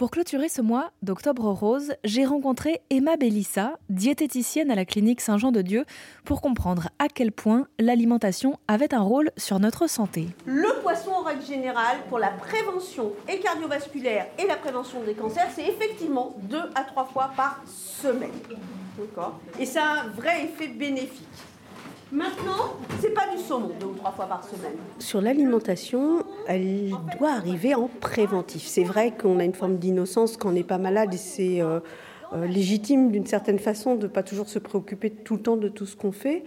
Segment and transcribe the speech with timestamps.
[0.00, 5.84] Pour clôturer ce mois d'octobre rose, j'ai rencontré Emma Bellissa, diététicienne à la clinique Saint-Jean-de-Dieu,
[6.24, 10.28] pour comprendre à quel point l'alimentation avait un rôle sur notre santé.
[10.46, 15.66] Le poisson, en règle générale, pour la prévention cardiovasculaire et la prévention des cancers, c'est
[15.66, 18.30] effectivement deux à trois fois par semaine.
[19.58, 21.28] Et ça a un vrai effet bénéfique.
[22.10, 24.76] Maintenant, c'est pas du saumon trois fois par semaine.
[24.98, 28.66] Sur l'alimentation, elle doit arriver en préventif.
[28.66, 31.80] C'est vrai qu'on a une forme d'innocence quand on n'est pas malade et c'est euh,
[32.32, 35.68] euh, légitime d'une certaine façon de ne pas toujours se préoccuper tout le temps de
[35.68, 36.44] tout ce qu'on fait.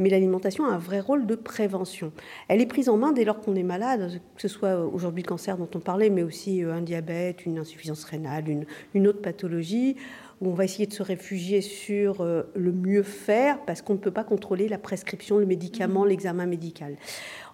[0.00, 2.10] Mais l'alimentation a un vrai rôle de prévention.
[2.48, 5.28] Elle est prise en main dès lors qu'on est malade, que ce soit aujourd'hui le
[5.28, 8.64] cancer dont on parlait, mais aussi euh, un diabète, une insuffisance rénale, une,
[8.94, 9.96] une autre pathologie
[10.40, 13.98] où on va essayer de se réfugier sur euh, le mieux faire parce qu'on ne
[13.98, 16.96] peut pas contrôler la prescription, le médicament, l'examen médical.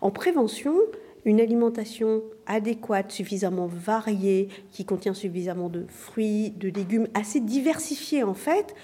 [0.00, 0.76] En prévention,
[1.24, 8.34] une alimentation adéquate, suffisamment variée, qui contient suffisamment de fruits, de légumes, assez diversifiée en
[8.34, 8.74] fait,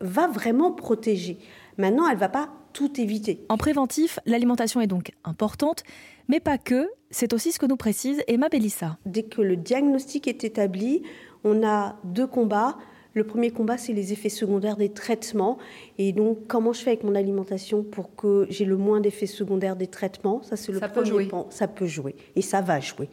[0.00, 1.38] va vraiment protéger.
[1.78, 3.44] Maintenant, elle ne va pas tout éviter.
[3.48, 5.82] En préventif, l'alimentation est donc importante,
[6.28, 6.88] mais pas que.
[7.10, 8.98] C'est aussi ce que nous précise Emma Bellissa.
[9.06, 11.02] Dès que le diagnostic est établi,
[11.44, 12.76] on a deux combats
[13.16, 15.56] le premier combat, c'est les effets secondaires des traitements.
[15.96, 19.74] Et donc, comment je fais avec mon alimentation pour que j'ai le moins d'effets secondaires
[19.74, 20.42] des traitements?
[20.42, 21.24] Ça, c'est le ça premier peut jouer.
[21.26, 21.46] pan.
[21.48, 22.14] Ça peut jouer.
[22.36, 23.08] Et ça va jouer.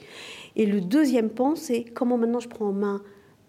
[0.57, 3.01] Et le deuxième pan, c'est comment maintenant je prends en main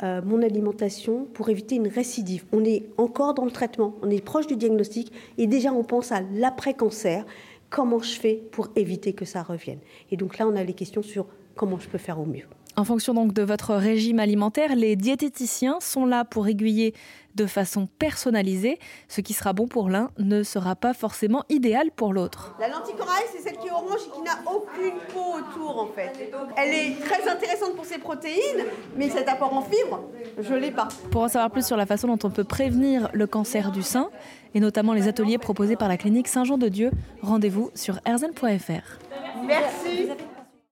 [0.03, 2.45] euh, mon alimentation pour éviter une récidive.
[2.53, 6.11] On est encore dans le traitement, on est proche du diagnostic et déjà on pense
[6.11, 7.25] à l'après-cancer.
[7.71, 9.79] Comment je fais pour éviter que ça revienne
[10.11, 12.45] Et donc là, on a les questions sur comment je peux faire au mieux.
[12.77, 16.93] En fonction donc de votre régime alimentaire, les diététiciens sont là pour aiguiller
[17.37, 18.79] de façon personnalisée.
[19.09, 22.57] Ce qui sera bon pour l'un ne sera pas forcément idéal pour l'autre.
[22.59, 25.87] La lentille corail, c'est celle qui est orange et qui n'a aucune peau autour en
[25.87, 26.33] fait.
[26.57, 28.65] Elle est très intéressante pour ses protéines,
[28.97, 30.01] mais cet apport en fibres,
[30.41, 30.89] je l'ai pas.
[31.13, 34.11] Pour en savoir plus sur la façon dont on peut prévenir le cancer du sein,
[34.55, 36.91] et notamment les ateliers proposés par la clinique Saint-Jean-de-Dieu,
[37.23, 38.99] rendez-vous sur erzen.fr.
[39.47, 40.09] Merci.